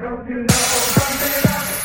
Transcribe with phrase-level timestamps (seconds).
[0.00, 1.79] Don't you know, pump it up.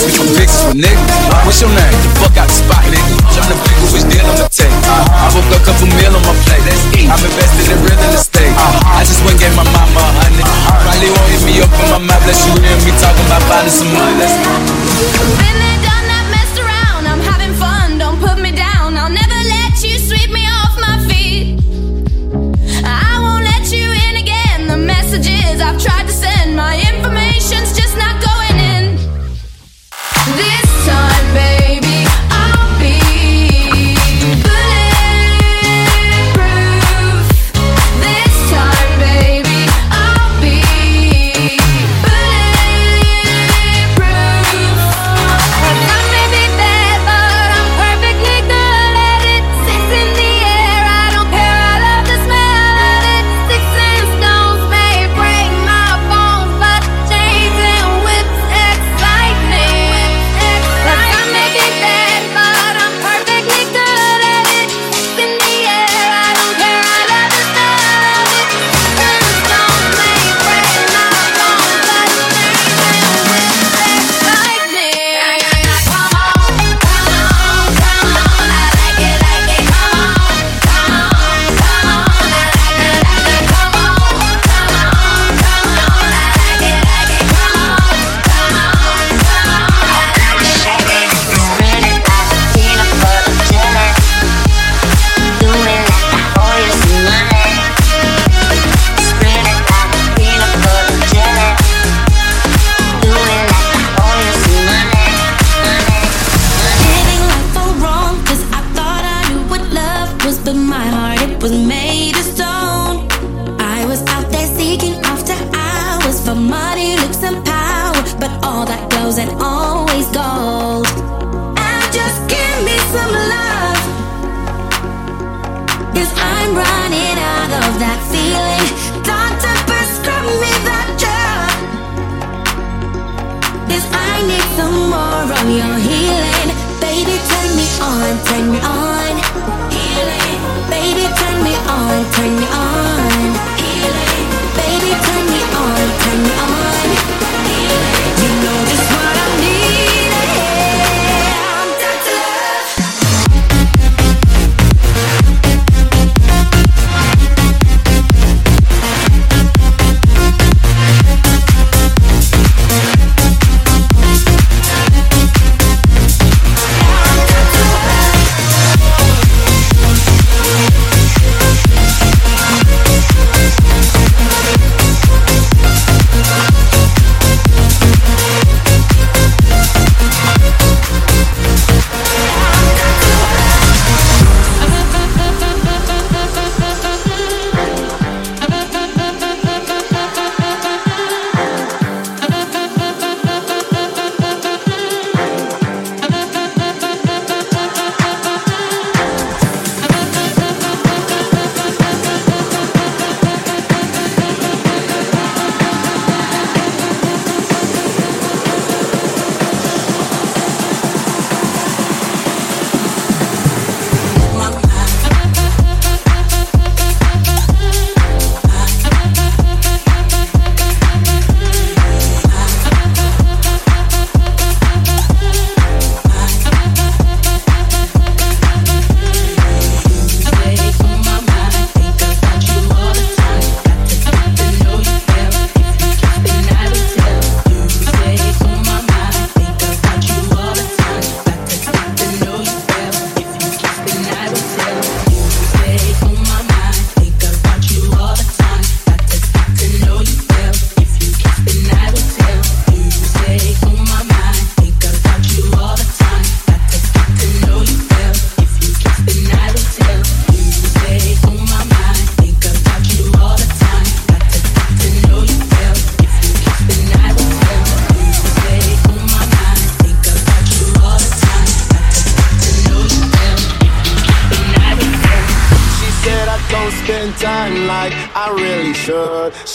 [0.00, 1.44] Ask me for pictures with nigga.
[1.44, 1.92] What's your name?
[2.00, 3.20] The fuck out the spot, nigga.
[3.36, 4.72] Tryna figure which deal I'ma take.
[4.88, 6.64] I woke up, couple meal on my plate.
[6.64, 7.12] Let's eat.
[7.12, 8.48] I'm invested in real estate.
[8.56, 10.48] I just went gave my mama a hundred.
[10.88, 12.24] Probably won't hit me up in my mouth.
[12.24, 14.16] Let you hear me talking about finding some money.
[14.16, 14.80] Let's go.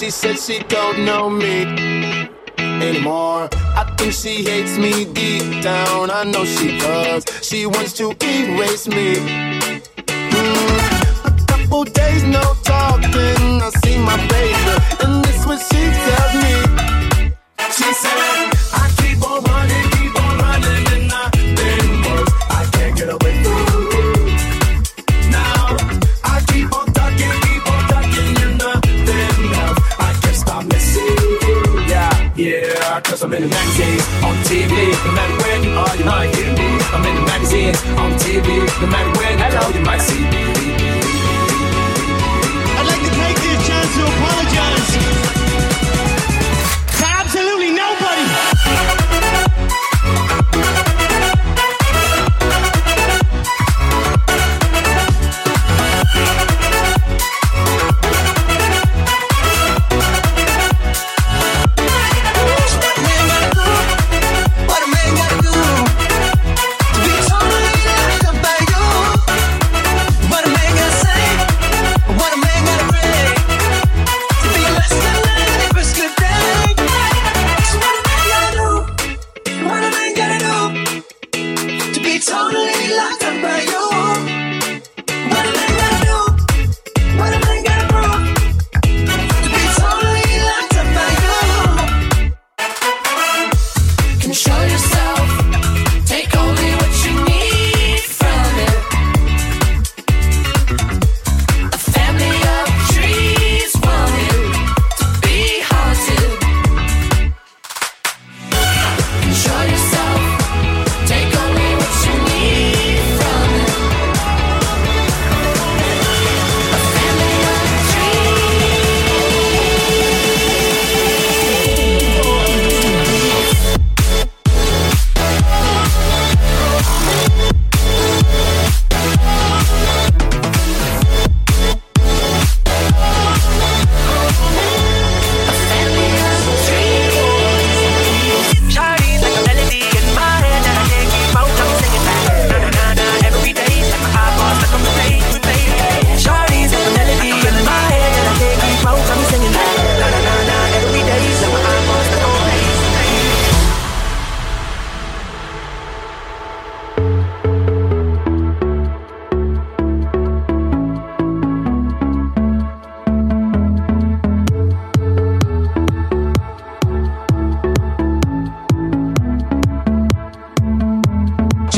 [0.06, 1.64] she said she don't know me
[2.60, 3.50] anymore.
[3.52, 6.12] I think she hates me deep down.
[6.12, 7.26] I know she does.
[7.42, 8.35] She wants to eat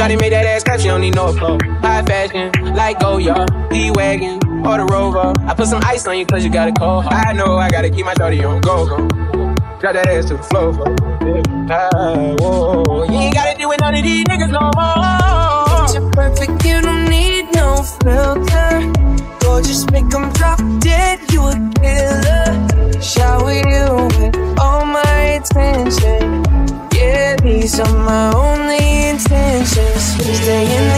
[0.07, 1.59] Gotta make that ass clap, she don't need no applause.
[1.81, 5.33] High fashion, like oh, go yard, G-Wagon, or the Rover.
[5.45, 7.27] I put some ice on you cause you got a cold heart.
[7.27, 9.05] I know I gotta keep my shorty on go-go.
[9.81, 10.95] Drop that ass to the floor, floor.
[11.69, 13.03] Ah.
[13.11, 15.91] You ain't gotta deal with none of these niggas no more.
[15.91, 18.79] You're perfect, you don't need no filter.
[19.41, 21.16] Go just make them drop dead
[30.67, 30.96] saying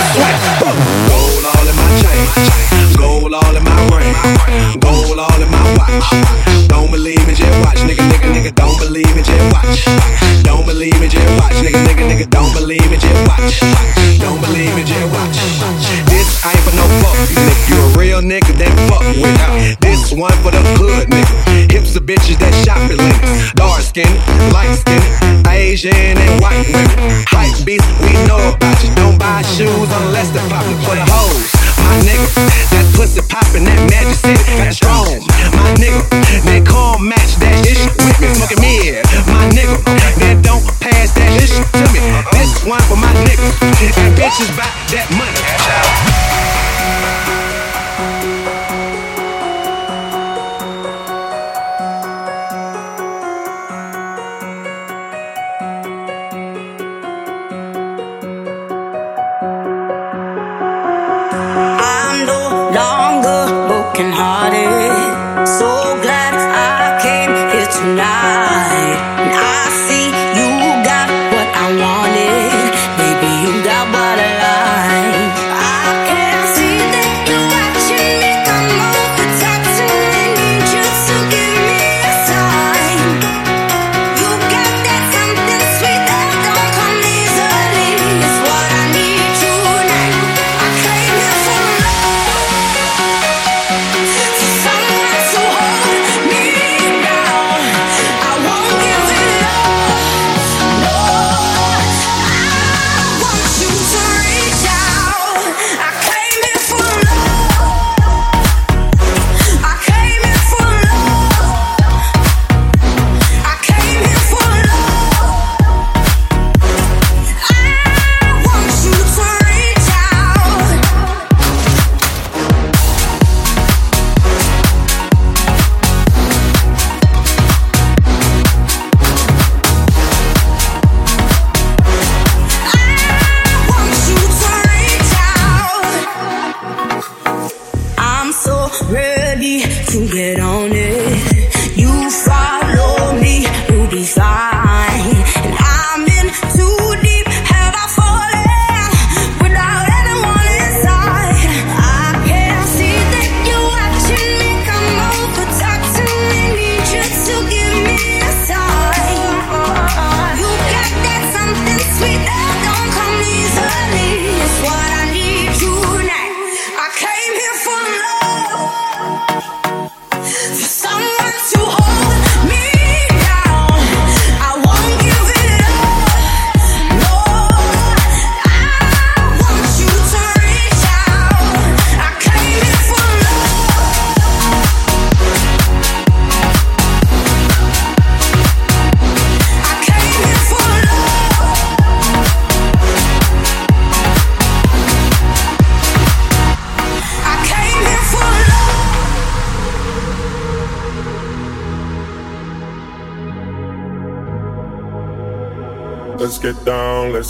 [4.79, 6.07] gold all in my watch.
[6.67, 8.51] Don't believe me, just watch, nigga, nigga, nigga.
[8.55, 9.86] Don't believe me, just watch.
[10.43, 12.29] Don't believe me, just watch, nigga, nigga, nigga.
[12.29, 13.60] Don't believe me, just watch.
[14.19, 15.38] Don't believe me, just watch.
[16.12, 17.53] This ain't for no fuck, nigga.
[17.69, 19.79] You a real nigga, then fuck with it.
[19.79, 21.72] This one for the hood, nigga.
[21.72, 23.55] Hips bitches that shop at.
[23.55, 24.07] Dark skin,
[24.53, 25.01] light skin,
[25.50, 27.25] Asian and white women.
[27.27, 28.77] Hype beats, we know about.
[28.95, 30.48] Don't buy shoes unless they're
[30.86, 31.75] for the hoes.
[31.86, 32.25] My nigga,
[32.74, 35.22] that pussy poppin', that magic city, got strong.
[35.54, 36.01] My nigga,
[36.50, 39.06] that calm match that ish with me, smoking mid.
[39.30, 39.77] My nigga,
[40.20, 42.01] that don't pass that ish to me.
[42.34, 43.56] This one for my niggas,
[44.01, 45.25] and bitches buy that money.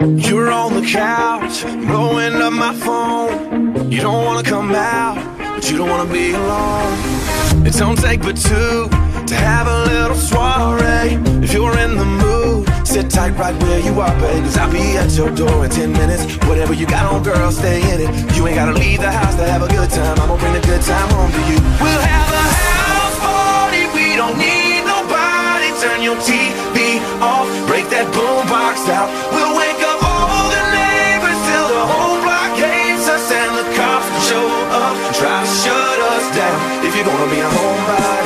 [0.00, 3.90] You're on the couch, blowing up my phone.
[3.90, 7.66] You don't wanna come out, but you don't wanna be alone.
[7.66, 8.88] It don't take but two
[9.26, 11.18] to have a little soiree.
[11.42, 14.44] If you're in the mood, sit tight right where you are, babe.
[14.44, 16.36] Cause I'll be at your door in 10 minutes.
[16.46, 18.36] Whatever you got on, girl, stay in it.
[18.36, 20.16] You ain't gotta leave the house to have a good time.
[20.20, 21.58] I'm gonna bring the good time home to you.
[21.82, 25.74] We'll have a house party, we don't need nobody.
[25.82, 29.10] Turn your TV off, break that boombox out.
[29.34, 29.87] We'll wake up
[35.18, 36.86] try to shut us down.
[36.86, 38.17] If you're gonna be a homebody,